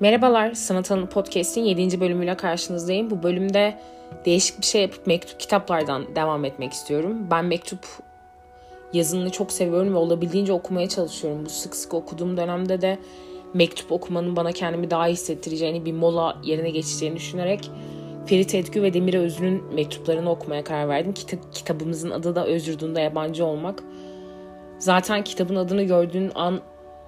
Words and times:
Merhabalar, 0.00 0.52
Sanat 0.52 0.90
Alanı 0.90 1.06
Podcast'in 1.06 1.64
7. 1.64 2.00
bölümüyle 2.00 2.36
karşınızdayım. 2.36 3.10
Bu 3.10 3.22
bölümde 3.22 3.78
değişik 4.24 4.60
bir 4.60 4.66
şey 4.66 4.82
yapıp 4.82 5.06
mektup 5.06 5.40
kitaplardan 5.40 6.16
devam 6.16 6.44
etmek 6.44 6.72
istiyorum. 6.72 7.26
Ben 7.30 7.44
mektup 7.44 7.86
yazımını 8.92 9.30
çok 9.30 9.52
seviyorum 9.52 9.94
ve 9.94 9.96
olabildiğince 9.96 10.52
okumaya 10.52 10.88
çalışıyorum. 10.88 11.44
Bu 11.44 11.48
sık 11.48 11.76
sık 11.76 11.94
okuduğum 11.94 12.36
dönemde 12.36 12.80
de 12.80 12.98
mektup 13.54 13.92
okumanın 13.92 14.36
bana 14.36 14.52
kendimi 14.52 14.90
daha 14.90 15.06
hissettireceğini, 15.06 15.84
bir 15.84 15.92
mola 15.92 16.38
yerine 16.44 16.70
geçeceğini 16.70 17.16
düşünerek 17.16 17.70
Ferit 18.26 18.54
Edgü 18.54 18.82
ve 18.82 18.94
Demir 18.94 19.14
Özlü'nün 19.14 19.74
mektuplarını 19.74 20.30
okumaya 20.30 20.64
karar 20.64 20.88
verdim. 20.88 21.12
Kitap, 21.12 21.54
kitabımızın 21.54 22.10
adı 22.10 22.34
da 22.34 22.46
Öz 22.46 22.68
Yurdunda 22.68 23.00
Yabancı 23.00 23.44
Olmak. 23.44 23.82
Zaten 24.78 25.24
kitabın 25.24 25.56
adını 25.56 25.82
gördüğün 25.82 26.32
an 26.34 26.60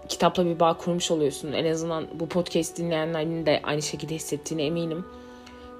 kitapla 0.09 0.47
bir 0.47 0.61
bağ 0.61 0.77
kurmuş 0.77 1.11
oluyorsun. 1.11 1.53
En 1.53 1.73
azından 1.73 2.07
bu 2.15 2.29
podcast 2.29 2.79
dinleyenlerin 2.79 3.47
de 3.47 3.61
aynı 3.65 3.83
şekilde 3.83 4.15
hissettiğine 4.15 4.66
eminim. 4.66 5.05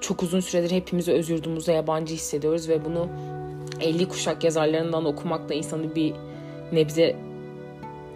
Çok 0.01 0.23
uzun 0.23 0.39
süredir 0.39 0.71
hepimiz 0.71 1.07
öz 1.07 1.29
yurdumuzda 1.29 1.71
yabancı 1.71 2.13
hissediyoruz 2.13 2.69
ve 2.69 2.85
bunu 2.85 3.09
50 3.81 4.07
kuşak 4.07 4.43
yazarlarından 4.43 5.05
okumak 5.05 5.49
da 5.49 5.53
insanı 5.53 5.95
bir 5.95 6.13
nebze 6.71 7.15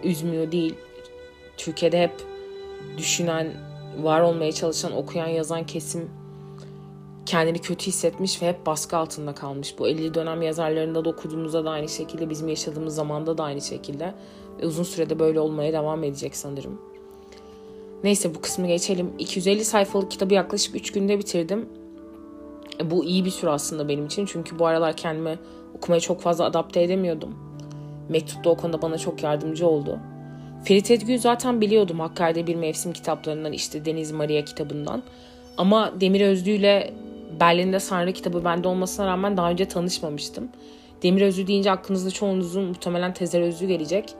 üzmüyor 0.04 0.52
değil. 0.52 0.74
Türkiye'de 1.56 2.02
hep 2.02 2.12
düşünen, 2.98 3.52
var 4.02 4.20
olmaya 4.20 4.52
çalışan, 4.52 4.96
okuyan, 4.96 5.28
yazan 5.28 5.66
kesim 5.66 6.10
kendini 7.26 7.58
kötü 7.58 7.86
hissetmiş 7.86 8.42
ve 8.42 8.48
hep 8.48 8.66
baskı 8.66 8.96
altında 8.96 9.34
kalmış. 9.34 9.78
Bu 9.78 9.88
50 9.88 10.14
dönem 10.14 10.42
yazarlarında 10.42 11.04
da 11.04 11.08
okuduğumuzda 11.08 11.64
da 11.64 11.70
aynı 11.70 11.88
şekilde, 11.88 12.30
bizim 12.30 12.48
yaşadığımız 12.48 12.94
zamanda 12.94 13.38
da 13.38 13.44
aynı 13.44 13.60
şekilde. 13.60 14.14
Ve 14.60 14.66
uzun 14.66 14.82
sürede 14.82 15.18
böyle 15.18 15.40
olmaya 15.40 15.72
devam 15.72 16.04
edecek 16.04 16.36
sanırım. 16.36 16.80
Neyse 18.04 18.34
bu 18.34 18.40
kısmı 18.40 18.66
geçelim. 18.66 19.12
250 19.18 19.64
sayfalık 19.64 20.10
kitabı 20.10 20.34
yaklaşık 20.34 20.76
3 20.76 20.92
günde 20.92 21.18
bitirdim. 21.18 21.68
E, 22.80 22.90
bu 22.90 23.04
iyi 23.04 23.24
bir 23.24 23.30
süre 23.30 23.50
aslında 23.50 23.88
benim 23.88 24.06
için. 24.06 24.26
Çünkü 24.26 24.58
bu 24.58 24.66
aralar 24.66 24.96
kendimi 24.96 25.38
okumaya 25.76 26.00
çok 26.00 26.20
fazla 26.20 26.44
adapte 26.44 26.82
edemiyordum. 26.82 27.34
Mektup 28.08 28.44
da 28.44 28.50
o 28.50 28.56
konuda 28.56 28.82
bana 28.82 28.98
çok 28.98 29.22
yardımcı 29.22 29.66
oldu. 29.66 29.98
Ferit 30.64 30.90
Edgü'yü 30.90 31.18
zaten 31.18 31.60
biliyordum 31.60 32.00
Hakkari'de 32.00 32.46
bir 32.46 32.54
mevsim 32.54 32.92
kitaplarından 32.92 33.52
işte 33.52 33.84
Deniz 33.84 34.12
Maria 34.12 34.44
kitabından. 34.44 35.02
Ama 35.56 36.00
Demir 36.00 36.20
Özlü 36.20 36.50
ile 36.50 36.94
Berlin'de 37.40 37.80
Sanrı 37.80 38.12
kitabı 38.12 38.44
bende 38.44 38.68
olmasına 38.68 39.06
rağmen 39.06 39.36
daha 39.36 39.50
önce 39.50 39.64
tanışmamıştım. 39.64 40.48
Demir 41.02 41.22
Özlü 41.22 41.46
deyince 41.46 41.70
aklınızda 41.70 42.10
çoğunuzun 42.10 42.64
muhtemelen 42.64 43.14
Tezer 43.14 43.40
Özlü 43.40 43.66
gelecek. 43.66 44.14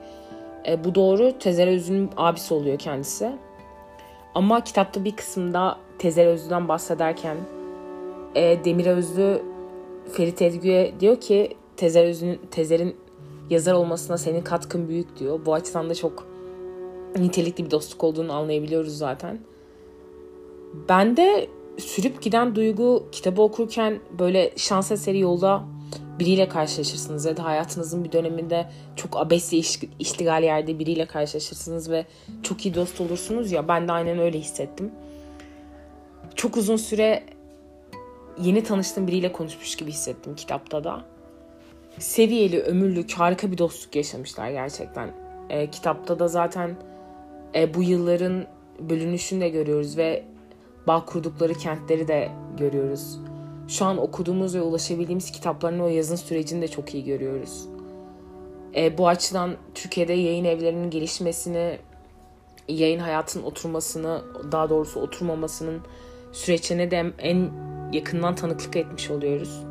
E, 0.67 0.83
bu 0.83 0.95
doğru. 0.95 1.31
Tezer 1.39 1.67
Özlü'nün 1.67 2.09
abisi 2.17 2.53
oluyor 2.53 2.77
kendisi. 2.77 3.31
Ama 4.35 4.63
kitapta 4.63 5.05
bir 5.05 5.15
kısımda 5.15 5.77
Tezer 5.99 6.27
Özlü'den 6.27 6.67
bahsederken 6.67 7.37
e, 8.35 8.65
Demir 8.65 8.85
Özlü 8.85 9.41
Ferit 10.11 10.41
Edgü'ye 10.41 10.99
diyor 10.99 11.21
ki 11.21 11.57
Tezer 11.77 12.05
Özlü'nün 12.05 12.39
Tezer'in 12.51 12.95
yazar 13.49 13.73
olmasına 13.73 14.17
senin 14.17 14.41
katkın 14.41 14.87
büyük 14.89 15.19
diyor. 15.19 15.39
Bu 15.45 15.53
açıdan 15.53 15.89
da 15.89 15.95
çok 15.95 16.27
nitelikli 17.17 17.65
bir 17.65 17.71
dostluk 17.71 18.03
olduğunu 18.03 18.33
anlayabiliyoruz 18.33 18.97
zaten. 18.97 19.39
Ben 20.89 21.17
de 21.17 21.47
sürüp 21.77 22.21
giden 22.21 22.55
duygu 22.55 23.03
kitabı 23.11 23.41
okurken 23.41 23.99
böyle 24.19 24.51
şans 24.55 24.91
eseri 24.91 25.19
yolda 25.19 25.63
biriyle 26.19 26.49
karşılaşırsınız 26.49 27.25
ya 27.25 27.37
da 27.37 27.43
hayatınızın 27.43 28.03
bir 28.03 28.11
döneminde 28.11 28.69
çok 28.95 29.17
abesli 29.17 29.57
iş, 29.57 29.79
iştigal 29.99 30.43
yerde 30.43 30.79
biriyle 30.79 31.05
karşılaşırsınız 31.05 31.91
ve 31.91 32.05
çok 32.43 32.65
iyi 32.65 32.75
dost 32.75 33.01
olursunuz 33.01 33.51
ya 33.51 33.67
ben 33.67 33.87
de 33.87 33.91
aynen 33.91 34.19
öyle 34.19 34.39
hissettim. 34.39 34.91
Çok 36.35 36.57
uzun 36.57 36.77
süre 36.77 37.23
yeni 38.41 38.63
tanıştığım 38.63 39.07
biriyle 39.07 39.31
konuşmuş 39.31 39.75
gibi 39.75 39.91
hissettim 39.91 40.35
kitapta 40.35 40.83
da. 40.83 41.05
Seviyeli, 41.99 42.61
ömürlük, 42.61 43.13
harika 43.13 43.51
bir 43.51 43.57
dostluk 43.57 43.95
yaşamışlar 43.95 44.49
gerçekten. 44.49 45.09
E, 45.49 45.69
kitapta 45.69 46.19
da 46.19 46.27
zaten 46.27 46.75
e, 47.55 47.73
bu 47.73 47.83
yılların 47.83 48.45
bölünüşünü 48.79 49.41
de 49.41 49.49
görüyoruz 49.49 49.97
ve 49.97 50.23
bağ 50.87 51.05
kurdukları 51.05 51.53
kentleri 51.53 52.07
de 52.07 52.31
görüyoruz. 52.57 53.19
Şu 53.67 53.85
an 53.85 53.97
okuduğumuz 53.97 54.55
ve 54.55 54.61
ulaşabildiğimiz 54.61 55.31
kitapların 55.31 55.79
o 55.79 55.87
yazın 55.87 56.15
sürecini 56.15 56.61
de 56.61 56.67
çok 56.67 56.93
iyi 56.93 57.03
görüyoruz. 57.03 57.65
E, 58.75 58.97
bu 58.97 59.07
açıdan 59.07 59.55
Türkiye'de 59.75 60.13
yayın 60.13 60.45
evlerinin 60.45 60.89
gelişmesini, 60.89 61.77
yayın 62.67 62.99
hayatının 62.99 63.43
oturmasını, 63.43 64.21
daha 64.51 64.69
doğrusu 64.69 64.99
oturmamasının 64.99 65.81
süreçlerine 66.31 66.91
de 66.91 67.05
en 67.19 67.51
yakından 67.93 68.35
tanıklık 68.35 68.75
etmiş 68.75 69.11
oluyoruz. 69.11 69.63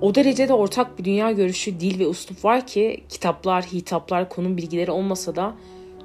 O 0.00 0.14
derecede 0.14 0.52
ortak 0.52 0.98
bir 0.98 1.04
dünya 1.04 1.32
görüşü, 1.32 1.80
dil 1.80 1.98
ve 2.00 2.06
uslup 2.06 2.44
var 2.44 2.66
ki 2.66 3.04
kitaplar, 3.08 3.64
hitaplar, 3.64 4.28
konum 4.28 4.56
bilgileri 4.56 4.90
olmasa 4.90 5.36
da 5.36 5.54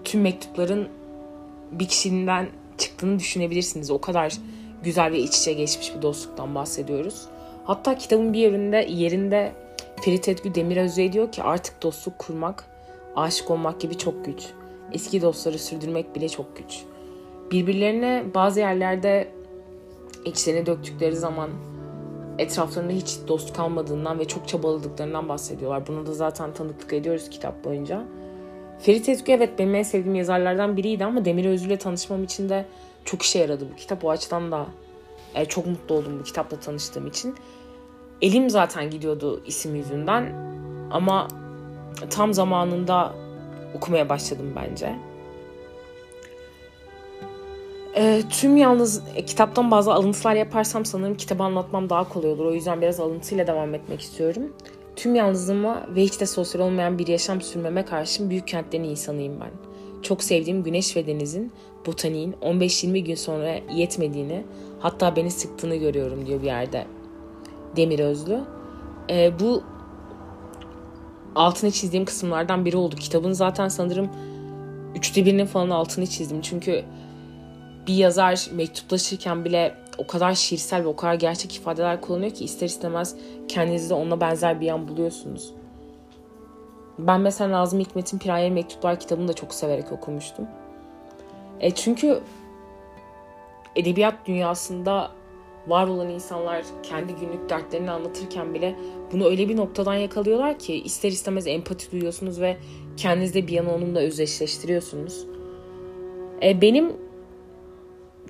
tüm 0.03 0.21
mektupların 0.21 0.87
bir 1.71 1.87
kişiden 1.87 2.49
çıktığını 2.77 3.19
düşünebilirsiniz. 3.19 3.91
O 3.91 4.01
kadar 4.01 4.37
güzel 4.83 5.11
ve 5.11 5.19
iç 5.19 5.37
içe 5.37 5.53
geçmiş 5.53 5.95
bir 5.95 6.01
dostluktan 6.01 6.55
bahsediyoruz. 6.55 7.25
Hatta 7.63 7.97
kitabın 7.97 8.33
bir 8.33 8.39
yerinde 8.39 8.87
yerinde 8.89 9.51
Ferit 10.01 10.29
Edgü 10.29 10.55
Demiröz'e 10.55 11.13
diyor 11.13 11.31
ki 11.31 11.43
artık 11.43 11.83
dostluk 11.83 12.19
kurmak, 12.19 12.65
aşık 13.15 13.51
olmak 13.51 13.81
gibi 13.81 13.97
çok 13.97 14.25
güç. 14.25 14.43
Eski 14.91 15.21
dostları 15.21 15.59
sürdürmek 15.59 16.15
bile 16.15 16.29
çok 16.29 16.57
güç. 16.57 16.81
Birbirlerine 17.51 18.23
bazı 18.33 18.59
yerlerde 18.59 19.27
içlerine 20.25 20.65
döktükleri 20.65 21.15
zaman 21.15 21.49
etraflarında 22.39 22.93
hiç 22.93 23.17
dost 23.27 23.53
kalmadığından 23.53 24.19
ve 24.19 24.25
çok 24.25 24.47
çabaladıklarından 24.47 25.29
bahsediyorlar. 25.29 25.87
Bunu 25.87 26.05
da 26.05 26.13
zaten 26.13 26.53
tanıklık 26.53 26.93
ediyoruz 26.93 27.29
kitap 27.29 27.63
boyunca. 27.63 28.03
Ferit 28.79 29.09
Ezgü 29.09 29.31
evet 29.31 29.59
benim 29.59 29.75
en 29.75 29.83
sevdiğim 29.83 30.15
yazarlardan 30.15 30.77
biriydi 30.77 31.05
ama 31.05 31.25
Demir 31.25 31.45
Özgü 31.45 31.67
ile 31.67 31.77
tanışmam 31.77 32.23
için 32.23 32.49
de 32.49 32.65
çok 33.05 33.21
işe 33.21 33.39
yaradı 33.39 33.67
bu 33.71 33.75
kitap. 33.75 34.05
O 34.05 34.09
açıdan 34.09 34.51
da 34.51 34.67
e, 35.35 35.45
çok 35.45 35.65
mutlu 35.65 35.95
oldum 35.95 36.19
bu 36.19 36.23
kitapla 36.23 36.59
tanıştığım 36.59 37.07
için. 37.07 37.35
Elim 38.21 38.49
zaten 38.49 38.89
gidiyordu 38.89 39.41
isim 39.45 39.75
yüzünden 39.75 40.33
ama 40.91 41.27
tam 42.09 42.33
zamanında 42.33 43.13
okumaya 43.75 44.09
başladım 44.09 44.53
bence. 44.55 44.95
E, 47.95 48.23
tüm 48.29 48.57
yalnız 48.57 49.03
e, 49.15 49.25
kitaptan 49.25 49.71
bazı 49.71 49.93
alıntılar 49.93 50.35
yaparsam 50.35 50.85
sanırım 50.85 51.17
kitabı 51.17 51.43
anlatmam 51.43 51.89
daha 51.89 52.09
kolay 52.09 52.31
olur. 52.31 52.45
O 52.45 52.53
yüzden 52.53 52.81
biraz 52.81 52.99
alıntıyla 52.99 53.47
devam 53.47 53.75
etmek 53.75 54.01
istiyorum. 54.01 54.53
Tüm 54.95 55.15
yalnızlığıma 55.15 55.87
ve 55.95 56.01
hiç 56.01 56.19
de 56.19 56.25
sosyal 56.25 56.61
olmayan 56.61 56.99
bir 56.99 57.07
yaşam 57.07 57.41
sürmeme 57.41 57.85
karşın 57.85 58.29
büyük 58.29 58.47
kentlerin 58.47 58.83
insanıyım 58.83 59.39
ben. 59.41 59.72
Çok 60.03 60.23
sevdiğim 60.23 60.63
güneş 60.63 60.95
ve 60.95 61.07
denizin, 61.07 61.51
botaniğin 61.85 62.35
15-20 62.41 62.99
gün 62.99 63.15
sonra 63.15 63.59
yetmediğini, 63.75 64.43
hatta 64.79 65.15
beni 65.15 65.31
sıktığını 65.31 65.75
görüyorum 65.75 66.25
diyor 66.25 66.41
bir 66.41 66.45
yerde 66.45 66.85
Demir 67.75 67.99
Özlü. 67.99 68.39
E, 69.09 69.39
bu 69.39 69.63
altını 71.35 71.71
çizdiğim 71.71 72.05
kısımlardan 72.05 72.65
biri 72.65 72.77
oldu. 72.77 72.95
Kitabın 72.95 73.31
zaten 73.31 73.67
sanırım 73.67 74.09
üçte 74.95 75.25
birinin 75.25 75.45
falan 75.45 75.69
altını 75.69 76.07
çizdim. 76.07 76.41
Çünkü 76.41 76.83
bir 77.87 77.93
yazar 77.93 78.49
mektuplaşırken 78.53 79.45
bile 79.45 79.75
o 79.97 80.07
kadar 80.07 80.33
şiirsel 80.33 80.83
ve 80.83 80.87
o 80.87 80.95
kadar 80.95 81.13
gerçek 81.13 81.55
ifadeler 81.55 82.01
kullanıyor 82.01 82.31
ki 82.31 82.45
ister 82.45 82.67
istemez 82.67 83.15
kendinizde 83.47 83.93
ona 83.93 84.21
benzer 84.21 84.61
bir 84.61 84.65
yan 84.65 84.87
buluyorsunuz. 84.87 85.53
Ben 86.99 87.21
mesela 87.21 87.51
Nazım 87.51 87.79
Hikmet'in 87.79 88.19
Piraye 88.19 88.49
Mektuplar 88.49 88.99
kitabını 88.99 89.27
da 89.27 89.33
çok 89.33 89.53
severek 89.53 89.91
okumuştum. 89.91 90.47
E 91.59 91.71
çünkü 91.71 92.19
edebiyat 93.75 94.15
dünyasında 94.25 95.11
var 95.67 95.87
olan 95.87 96.09
insanlar 96.09 96.63
kendi 96.83 97.15
günlük 97.15 97.49
dertlerini 97.49 97.91
anlatırken 97.91 98.53
bile 98.53 98.75
bunu 99.11 99.25
öyle 99.25 99.49
bir 99.49 99.57
noktadan 99.57 99.95
yakalıyorlar 99.95 100.59
ki 100.59 100.83
ister 100.83 101.09
istemez 101.09 101.47
empati 101.47 101.91
duyuyorsunuz 101.91 102.41
ve 102.41 102.57
kendinizde 102.97 103.47
bir 103.47 103.51
yana 103.51 103.75
onunla 103.75 103.99
özdeşleştiriyorsunuz. 103.99 105.25
E, 106.43 106.61
benim 106.61 106.93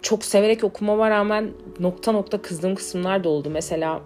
çok 0.01 0.25
severek 0.25 0.63
okumama 0.63 1.09
rağmen 1.09 1.51
nokta 1.79 2.11
nokta 2.11 2.41
kızdığım 2.41 2.75
kısımlar 2.75 3.23
da 3.23 3.29
oldu. 3.29 3.49
Mesela 3.49 4.01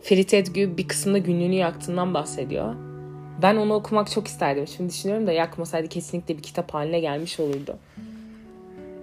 Ferit 0.00 0.34
Edgü 0.34 0.76
bir 0.76 0.88
kısımda 0.88 1.18
günlüğünü 1.18 1.54
yaktığından 1.54 2.14
bahsediyor. 2.14 2.74
Ben 3.42 3.56
onu 3.56 3.74
okumak 3.74 4.10
çok 4.10 4.28
isterdim. 4.28 4.66
Şimdi 4.66 4.90
düşünüyorum 4.90 5.26
da 5.26 5.32
yakmasaydı 5.32 5.88
kesinlikle 5.88 6.36
bir 6.38 6.42
kitap 6.42 6.74
haline 6.74 7.00
gelmiş 7.00 7.40
olurdu. 7.40 7.78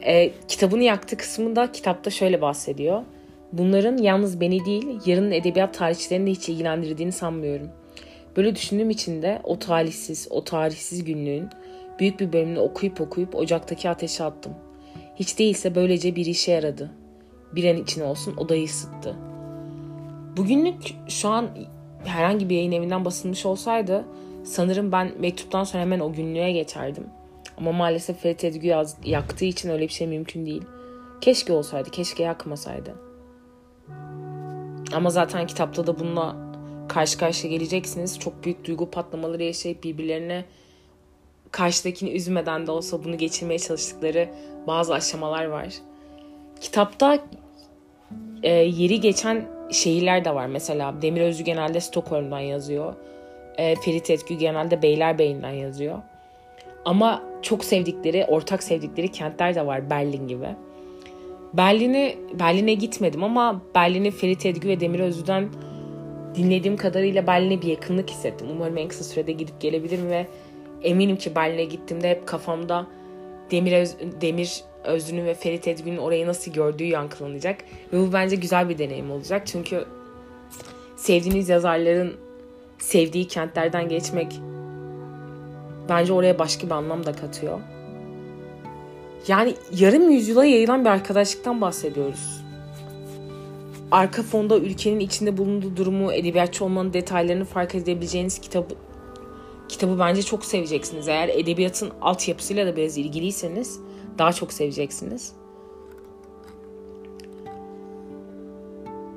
E, 0.01 0.31
kitabını 0.47 0.83
yaktığı 0.83 1.17
kısmında 1.17 1.71
kitapta 1.71 2.09
şöyle 2.09 2.41
bahsediyor. 2.41 3.03
Bunların 3.51 3.97
yalnız 3.97 4.41
beni 4.41 4.65
değil, 4.65 4.99
yarının 5.05 5.31
edebiyat 5.31 5.73
tarihçilerini 5.73 6.27
de 6.27 6.31
hiç 6.31 6.49
ilgilendirdiğini 6.49 7.11
sanmıyorum. 7.11 7.69
Böyle 8.37 8.55
düşündüğüm 8.55 8.89
için 8.89 9.21
de 9.21 9.41
o 9.43 9.59
talihsiz, 9.59 10.27
o 10.29 10.43
tarihsiz 10.43 11.03
günlüğün 11.03 11.49
büyük 11.99 12.19
bir 12.19 12.33
bölümünü 12.33 12.59
okuyup 12.59 13.01
okuyup 13.01 13.35
ocaktaki 13.35 13.89
ateşe 13.89 14.23
attım. 14.23 14.53
Hiç 15.15 15.39
değilse 15.39 15.75
böylece 15.75 16.15
bir 16.15 16.25
işe 16.25 16.51
yaradı. 16.51 16.91
Bir 17.55 17.69
an 17.69 17.77
için 17.77 18.01
olsun 18.01 18.37
odayı 18.37 18.65
ısıttı. 18.65 19.15
Bugünlük 20.37 20.95
şu 21.07 21.29
an 21.29 21.49
herhangi 22.05 22.49
bir 22.49 22.55
yayın 22.55 22.71
evinden 22.71 23.05
basılmış 23.05 23.45
olsaydı 23.45 24.05
sanırım 24.43 24.91
ben 24.91 25.11
mektuptan 25.19 25.63
sonra 25.63 25.83
hemen 25.83 25.99
o 25.99 26.13
günlüğe 26.13 26.51
geçerdim. 26.51 27.05
Ama 27.57 27.71
maalesef 27.71 28.19
Ferit 28.21 28.43
Edgü 28.43 28.67
yaz, 28.67 28.97
yaktığı 29.03 29.45
için 29.45 29.69
öyle 29.69 29.83
bir 29.83 29.93
şey 29.93 30.07
mümkün 30.07 30.45
değil. 30.45 30.63
Keşke 31.21 31.53
olsaydı, 31.53 31.89
keşke 31.89 32.23
yakmasaydı. 32.23 32.95
Ama 34.93 35.09
zaten 35.09 35.47
kitapta 35.47 35.87
da 35.87 35.99
bununla 35.99 36.35
karşı 36.89 37.17
karşıya 37.17 37.53
geleceksiniz. 37.53 38.19
Çok 38.19 38.43
büyük 38.43 38.65
duygu 38.65 38.89
patlamaları 38.91 39.43
yaşayıp 39.43 39.83
birbirlerine 39.83 40.45
karşıdakini 41.51 42.11
üzmeden 42.11 42.67
de 42.67 42.71
olsa 42.71 43.03
bunu 43.03 43.17
geçirmeye 43.17 43.59
çalıştıkları 43.59 44.29
bazı 44.67 44.93
aşamalar 44.93 45.45
var. 45.45 45.73
Kitapta 46.61 47.19
e, 48.43 48.49
yeri 48.51 48.99
geçen 48.99 49.47
şehirler 49.71 50.25
de 50.25 50.35
var. 50.35 50.45
Mesela 50.45 51.01
Demir 51.01 51.21
Özü 51.21 51.43
genelde 51.43 51.79
Stockholm'dan 51.79 52.39
yazıyor. 52.39 52.93
E, 53.57 53.75
Ferit 53.75 54.09
Etgü 54.09 54.35
genelde 54.35 54.81
Beylerbeyi'nden 54.81 55.51
yazıyor. 55.51 55.97
Ama 56.85 57.23
çok 57.41 57.65
sevdikleri, 57.65 58.25
ortak 58.25 58.63
sevdikleri 58.63 59.07
kentler 59.07 59.55
de 59.55 59.65
var 59.65 59.89
Berlin 59.89 60.27
gibi. 60.27 60.47
Berlin'e 61.53 62.15
Berlin'e 62.39 62.73
gitmedim 62.73 63.23
ama 63.23 63.61
Berlin'i 63.75 64.11
Ferit 64.11 64.45
Edgü 64.45 64.67
ve 64.67 64.79
Demir 64.79 64.99
Özü'den 64.99 65.49
dinlediğim 66.35 66.77
kadarıyla 66.77 67.27
Berlin'e 67.27 67.61
bir 67.61 67.67
yakınlık 67.67 68.09
hissettim. 68.09 68.47
Umarım 68.51 68.77
en 68.77 68.87
kısa 68.87 69.03
sürede 69.03 69.31
gidip 69.31 69.61
gelebilirim 69.61 70.09
ve 70.09 70.27
eminim 70.83 71.17
ki 71.17 71.35
Berlin'e 71.35 71.63
gittiğimde 71.63 72.09
hep 72.09 72.27
kafamda 72.27 72.87
Demir, 73.51 73.73
Öz, 73.73 73.95
Demir 74.21 74.63
Özlü'nün 74.83 75.25
ve 75.25 75.33
Ferit 75.33 75.67
Edgün'ün 75.67 75.97
orayı 75.97 76.27
nasıl 76.27 76.53
gördüğü 76.53 76.83
yankılanacak. 76.83 77.57
Ve 77.93 77.99
bu 77.99 78.13
bence 78.13 78.35
güzel 78.35 78.69
bir 78.69 78.77
deneyim 78.77 79.11
olacak. 79.11 79.47
Çünkü 79.47 79.85
sevdiğiniz 80.95 81.49
yazarların 81.49 82.13
sevdiği 82.79 83.27
kentlerden 83.27 83.89
geçmek 83.89 84.41
bence 85.89 86.13
oraya 86.13 86.39
başka 86.39 86.67
bir 86.67 86.71
anlam 86.71 87.05
da 87.05 87.11
katıyor. 87.11 87.59
Yani 89.27 89.55
yarım 89.77 90.11
yüzyıla 90.11 90.45
yayılan 90.45 90.85
bir 90.85 90.89
arkadaşlıktan 90.89 91.61
bahsediyoruz. 91.61 92.41
Arka 93.91 94.23
fonda 94.23 94.57
ülkenin 94.57 94.99
içinde 94.99 95.37
bulunduğu 95.37 95.77
durumu, 95.77 96.13
edebiyatçı 96.13 96.65
olmanın 96.65 96.93
detaylarını 96.93 97.45
fark 97.45 97.75
edebileceğiniz 97.75 98.39
kitabı 98.39 98.75
kitabı 99.69 99.99
bence 99.99 100.23
çok 100.23 100.45
seveceksiniz. 100.45 101.07
Eğer 101.07 101.29
edebiyatın 101.29 101.91
altyapısıyla 102.01 102.65
da 102.65 102.75
biraz 102.75 102.97
ilgiliyseniz 102.97 103.79
daha 104.17 104.33
çok 104.33 104.53
seveceksiniz. 104.53 105.33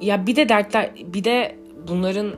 Ya 0.01 0.27
bir 0.27 0.37
de 0.37 0.49
dertler, 0.49 0.91
bir 1.07 1.25
de 1.25 1.57
bunların 1.89 2.35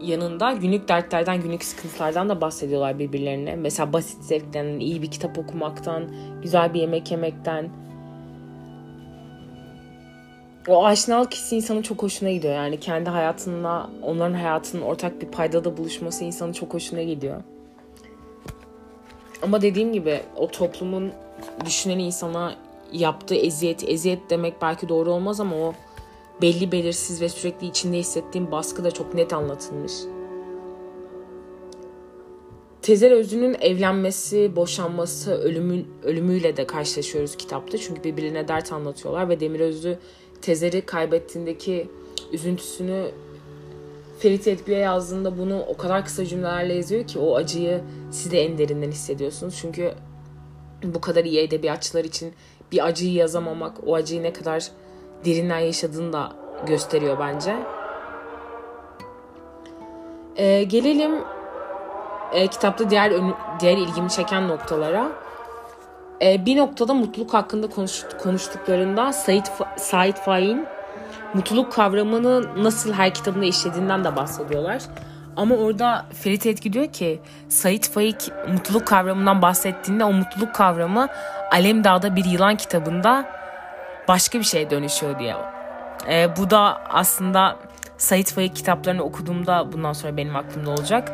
yanında 0.00 0.52
günlük 0.52 0.88
dertlerden, 0.88 1.42
günlük 1.42 1.64
sıkıntılardan 1.64 2.28
da 2.28 2.40
bahsediyorlar 2.40 2.98
birbirlerine. 2.98 3.56
Mesela 3.56 3.92
basit 3.92 4.24
zevkten, 4.24 4.78
iyi 4.78 5.02
bir 5.02 5.10
kitap 5.10 5.38
okumaktan, 5.38 6.10
güzel 6.42 6.74
bir 6.74 6.80
yemek 6.80 7.10
yemekten. 7.10 7.70
O 10.68 10.86
aşinalık 10.86 11.34
hissi 11.34 11.56
insanın 11.56 11.82
çok 11.82 12.02
hoşuna 12.02 12.30
gidiyor. 12.30 12.54
Yani 12.54 12.80
kendi 12.80 13.10
hayatınla 13.10 13.90
onların 14.02 14.34
hayatının 14.34 14.82
ortak 14.82 15.20
bir 15.22 15.26
paydada 15.26 15.76
buluşması 15.76 16.24
insanın 16.24 16.52
çok 16.52 16.74
hoşuna 16.74 17.02
gidiyor. 17.02 17.42
Ama 19.42 19.62
dediğim 19.62 19.92
gibi 19.92 20.20
o 20.36 20.48
toplumun 20.48 21.12
düşünen 21.66 21.98
insana 21.98 22.56
yaptığı 22.92 23.34
eziyet, 23.34 23.88
eziyet 23.88 24.30
demek 24.30 24.62
belki 24.62 24.88
doğru 24.88 25.12
olmaz 25.12 25.40
ama 25.40 25.56
o 25.56 25.74
belli 26.42 26.72
belirsiz 26.72 27.20
ve 27.20 27.28
sürekli 27.28 27.66
içinde 27.66 27.98
hissettiğim 27.98 28.50
baskı 28.50 28.84
da 28.84 28.90
çok 28.90 29.14
net 29.14 29.32
anlatılmış. 29.32 29.92
Tezer 32.82 33.10
Özü'nün 33.10 33.56
evlenmesi, 33.60 34.56
boşanması, 34.56 35.34
ölümün, 35.34 35.88
ölümüyle 36.02 36.56
de 36.56 36.66
karşılaşıyoruz 36.66 37.36
kitapta. 37.36 37.78
Çünkü 37.78 38.04
birbirine 38.04 38.48
dert 38.48 38.72
anlatıyorlar 38.72 39.28
ve 39.28 39.40
Demir 39.40 39.60
Özü 39.60 39.98
Tezer'i 40.42 40.80
kaybettiğindeki 40.80 41.88
üzüntüsünü 42.32 43.10
Ferit 44.18 44.48
Edgü'ye 44.48 44.78
yazdığında 44.78 45.38
bunu 45.38 45.60
o 45.60 45.76
kadar 45.76 46.04
kısa 46.04 46.26
cümlelerle 46.26 46.74
yazıyor 46.74 47.06
ki 47.06 47.18
o 47.18 47.36
acıyı 47.36 47.80
siz 48.10 48.32
de 48.32 48.42
en 48.44 48.58
derinden 48.58 48.90
hissediyorsunuz. 48.90 49.58
Çünkü 49.60 49.92
bu 50.84 51.00
kadar 51.00 51.24
iyi 51.24 51.40
edebiyatçılar 51.40 52.04
için 52.04 52.34
bir 52.72 52.86
acıyı 52.86 53.12
yazamamak, 53.12 53.76
o 53.86 53.94
acıyı 53.94 54.22
ne 54.22 54.32
kadar 54.32 54.68
derinden 55.24 55.58
yaşadığını 55.58 56.12
da 56.12 56.32
gösteriyor 56.66 57.18
bence. 57.20 57.56
Ee, 60.36 60.62
gelelim 60.62 61.12
e, 62.32 62.46
kitapta 62.46 62.90
diğer 62.90 63.12
diğer 63.60 63.76
ilgimi 63.76 64.10
çeken 64.10 64.48
noktalara. 64.48 65.12
E, 66.22 66.46
bir 66.46 66.56
noktada 66.56 66.94
mutluluk 66.94 67.34
hakkında 67.34 67.70
konuş, 67.70 68.04
konuştuklarında 68.22 69.12
Said, 69.12 69.46
Said 69.76 70.16
Faik'in 70.16 70.66
mutluluk 71.34 71.72
kavramını 71.72 72.64
nasıl 72.64 72.92
her 72.92 73.14
kitabında 73.14 73.44
işlediğinden 73.44 74.04
de 74.04 74.16
bahsediyorlar. 74.16 74.82
Ama 75.36 75.54
orada 75.54 76.06
Ferit 76.22 76.46
Etki 76.46 76.72
diyor 76.72 76.86
ki 76.86 77.20
Said 77.48 77.84
Faik 77.84 78.32
mutluluk 78.48 78.86
kavramından 78.86 79.42
bahsettiğinde 79.42 80.04
o 80.04 80.12
mutluluk 80.12 80.54
kavramı 80.54 81.08
Alem 81.52 81.84
Dağ'da 81.84 82.16
bir 82.16 82.24
yılan 82.24 82.56
kitabında 82.56 83.24
başka 84.08 84.38
bir 84.38 84.44
şeye 84.44 84.70
dönüşüyor 84.70 85.18
diye. 85.18 85.36
E, 86.08 86.36
bu 86.36 86.50
da 86.50 86.80
aslında 86.88 87.56
Said 87.98 88.26
Faik 88.26 88.56
kitaplarını 88.56 89.02
okuduğumda 89.02 89.72
bundan 89.72 89.92
sonra 89.92 90.16
benim 90.16 90.36
aklımda 90.36 90.70
olacak. 90.70 91.12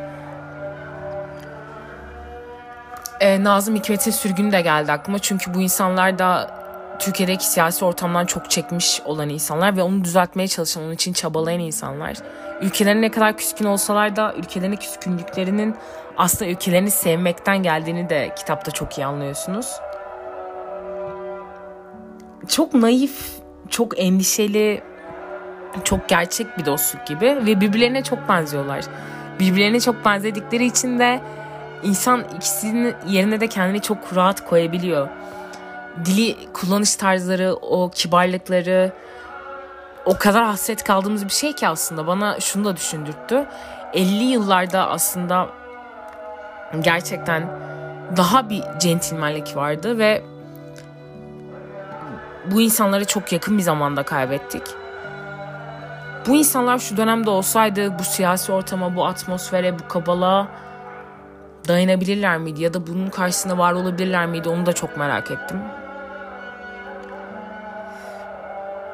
E, 3.20 3.44
Nazım 3.44 3.76
Hikmet'in 3.76 4.10
sürgünü 4.10 4.52
de 4.52 4.60
geldi 4.60 4.92
aklıma. 4.92 5.18
Çünkü 5.18 5.54
bu 5.54 5.60
insanlar 5.60 6.18
da 6.18 6.57
Türkiye'deki 6.98 7.46
siyasi 7.46 7.84
ortamdan 7.84 8.26
çok 8.26 8.50
çekmiş 8.50 9.00
olan 9.04 9.28
insanlar 9.28 9.76
ve 9.76 9.82
onu 9.82 10.04
düzeltmeye 10.04 10.48
çalışan, 10.48 10.82
onun 10.82 10.92
için 10.92 11.12
çabalayan 11.12 11.60
insanlar. 11.60 12.16
Ülkelerine 12.60 13.00
ne 13.00 13.10
kadar 13.10 13.36
küskün 13.36 13.64
olsalar 13.64 14.16
da 14.16 14.34
ülkelerine 14.34 14.76
küskünlüklerinin 14.76 15.74
aslında 16.16 16.50
ülkelerini 16.50 16.90
sevmekten 16.90 17.62
geldiğini 17.62 18.08
de 18.08 18.34
kitapta 18.36 18.70
çok 18.70 18.98
iyi 18.98 19.06
anlıyorsunuz. 19.06 19.66
Çok 22.48 22.74
naif, 22.74 23.38
çok 23.70 23.98
endişeli, 23.98 24.82
çok 25.84 26.08
gerçek 26.08 26.58
bir 26.58 26.66
dostluk 26.66 27.06
gibi 27.06 27.26
ve 27.26 27.60
birbirlerine 27.60 28.02
çok 28.02 28.28
benziyorlar. 28.28 28.84
Birbirlerine 29.40 29.80
çok 29.80 30.04
benzedikleri 30.04 30.64
için 30.64 30.98
de 30.98 31.20
insan 31.82 32.24
ikisinin 32.36 32.94
yerine 33.08 33.40
de 33.40 33.46
kendini 33.46 33.80
çok 33.82 34.16
rahat 34.16 34.48
koyabiliyor 34.48 35.08
dili 36.04 36.52
kullanış 36.52 36.96
tarzları, 36.96 37.54
o 37.54 37.90
kibarlıkları 37.90 38.92
o 40.04 40.18
kadar 40.18 40.44
hasret 40.44 40.84
kaldığımız 40.84 41.24
bir 41.24 41.30
şey 41.30 41.52
ki 41.52 41.68
aslında 41.68 42.06
bana 42.06 42.40
şunu 42.40 42.64
da 42.64 42.76
düşündürttü. 42.76 43.46
50 43.92 44.24
yıllarda 44.24 44.88
aslında 44.88 45.48
gerçekten 46.80 47.42
daha 48.16 48.50
bir 48.50 48.62
centilmenlik 48.78 49.56
vardı 49.56 49.98
ve 49.98 50.22
bu 52.50 52.60
insanları 52.60 53.04
çok 53.04 53.32
yakın 53.32 53.58
bir 53.58 53.62
zamanda 53.62 54.02
kaybettik. 54.02 54.62
Bu 56.26 56.36
insanlar 56.36 56.78
şu 56.78 56.96
dönemde 56.96 57.30
olsaydı 57.30 57.98
bu 57.98 58.04
siyasi 58.04 58.52
ortama, 58.52 58.96
bu 58.96 59.06
atmosfere, 59.06 59.78
bu 59.78 59.88
kabalığa 59.88 60.48
dayanabilirler 61.68 62.38
miydi 62.38 62.62
ya 62.62 62.74
da 62.74 62.86
bunun 62.86 63.10
karşısında 63.10 63.58
var 63.58 63.72
olabilirler 63.72 64.26
miydi 64.26 64.48
onu 64.48 64.66
da 64.66 64.72
çok 64.72 64.96
merak 64.96 65.30
ettim. 65.30 65.60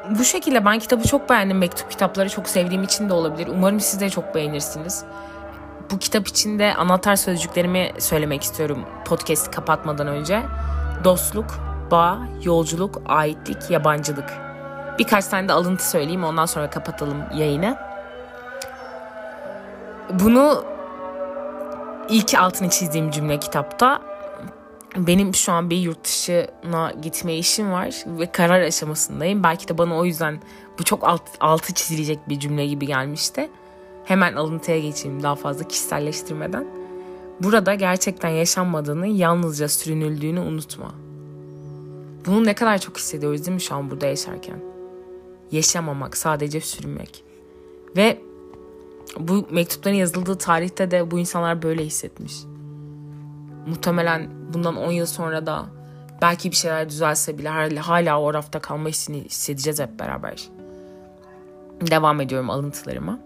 bu 0.09 0.23
şekilde 0.23 0.65
ben 0.65 0.79
kitabı 0.79 1.07
çok 1.07 1.29
beğendim. 1.29 1.57
Mektup 1.57 1.91
kitapları 1.91 2.29
çok 2.29 2.49
sevdiğim 2.49 2.83
için 2.83 3.09
de 3.09 3.13
olabilir. 3.13 3.47
Umarım 3.51 3.79
siz 3.79 3.99
de 3.99 4.09
çok 4.09 4.35
beğenirsiniz. 4.35 5.03
Bu 5.91 5.99
kitap 5.99 6.27
içinde 6.27 6.75
anahtar 6.75 7.15
sözcüklerimi 7.15 7.91
söylemek 7.99 8.43
istiyorum 8.43 8.85
podcast 9.05 9.51
kapatmadan 9.51 10.07
önce. 10.07 10.41
Dostluk, 11.03 11.45
bağ, 11.91 12.19
yolculuk, 12.43 13.01
aitlik, 13.05 13.69
yabancılık. 13.69 14.33
Birkaç 14.99 15.27
tane 15.27 15.47
de 15.47 15.53
alıntı 15.53 15.89
söyleyeyim 15.89 16.23
ondan 16.23 16.45
sonra 16.45 16.69
kapatalım 16.69 17.17
yayını. 17.33 17.77
Bunu 20.09 20.63
ilk 22.09 22.33
altını 22.33 22.69
çizdiğim 22.69 23.11
cümle 23.11 23.39
kitapta 23.39 24.01
benim 24.97 25.35
şu 25.35 25.51
an 25.51 25.69
bir 25.69 25.77
yurt 25.77 26.03
dışına 26.03 26.91
gitme 27.01 27.35
işim 27.35 27.71
var 27.71 28.03
ve 28.05 28.31
karar 28.31 28.61
aşamasındayım. 28.61 29.43
Belki 29.43 29.67
de 29.67 29.77
bana 29.77 29.97
o 29.97 30.05
yüzden 30.05 30.39
bu 30.79 30.83
çok 30.83 31.03
alt, 31.03 31.21
altı 31.39 31.73
çizilecek 31.73 32.29
bir 32.29 32.39
cümle 32.39 32.67
gibi 32.67 32.87
gelmişti. 32.87 33.49
Hemen 34.05 34.33
alıntıya 34.33 34.79
geçeyim 34.79 35.23
daha 35.23 35.35
fazla 35.35 35.67
kişiselleştirmeden. 35.67 36.65
Burada 37.39 37.75
gerçekten 37.75 38.29
yaşanmadığını, 38.29 39.07
yalnızca 39.07 39.67
sürünüldüğünü 39.67 40.39
unutma. 40.39 40.91
Bunu 42.25 42.45
ne 42.45 42.53
kadar 42.53 42.77
çok 42.77 42.97
hissediyoruz 42.97 43.45
değil 43.45 43.55
mi 43.55 43.61
şu 43.61 43.75
an 43.75 43.91
burada 43.91 44.05
yaşarken? 44.05 44.59
Yaşamamak, 45.51 46.17
sadece 46.17 46.61
sürünmek. 46.61 47.23
Ve 47.97 48.21
bu 49.19 49.47
mektupların 49.51 49.95
yazıldığı 49.95 50.37
tarihte 50.37 50.91
de 50.91 51.11
bu 51.11 51.19
insanlar 51.19 51.61
böyle 51.61 51.85
hissetmiş. 51.85 52.33
Muhtemelen 53.67 54.29
bundan 54.53 54.75
10 54.75 54.91
yıl 54.91 55.05
sonra 55.05 55.45
da 55.45 55.65
belki 56.21 56.51
bir 56.51 56.55
şeyler 56.55 56.89
düzelse 56.89 57.37
bile 57.37 57.79
hala 57.79 58.21
o 58.21 58.33
rafta 58.33 58.59
kalma 58.59 58.89
hissini 58.89 59.23
hissedeceğiz 59.23 59.79
hep 59.79 59.99
beraber. 59.99 60.49
Devam 61.81 62.21
ediyorum 62.21 62.49
alıntılarıma. 62.49 63.19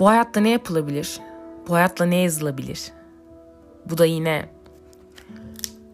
Bu 0.00 0.08
hayatta 0.08 0.40
ne 0.40 0.48
yapılabilir? 0.48 1.20
Bu 1.68 1.74
hayatla 1.74 2.04
ne 2.04 2.16
yazılabilir? 2.16 2.92
Bu 3.86 3.98
da 3.98 4.04
yine 4.06 4.48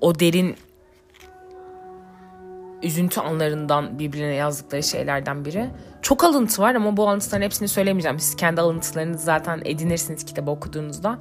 o 0.00 0.18
derin 0.18 0.56
üzüntü 2.82 3.20
anlarından 3.20 3.98
birbirine 3.98 4.34
yazdıkları 4.34 4.82
şeylerden 4.82 5.44
biri. 5.44 5.70
Çok 6.06 6.24
alıntı 6.24 6.62
var 6.62 6.74
ama 6.74 6.96
bu 6.96 7.08
alıntıların 7.08 7.44
hepsini 7.44 7.68
söylemeyeceğim. 7.68 8.20
Siz 8.20 8.36
kendi 8.36 8.60
alıntılarınızı 8.60 9.24
zaten 9.24 9.62
edinirsiniz 9.64 10.24
kitabı 10.24 10.50
okuduğunuzda. 10.50 11.18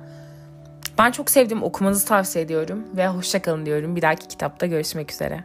Ben 0.98 1.12
çok 1.12 1.30
sevdim 1.30 1.64
okumanızı 1.64 2.08
tavsiye 2.08 2.46
ediyorum 2.46 2.84
ve 2.98 3.08
hoşçakalın 3.08 3.66
diyorum. 3.66 3.96
Bir 3.96 4.02
dahaki 4.02 4.28
kitapta 4.28 4.66
görüşmek 4.66 5.12
üzere. 5.12 5.44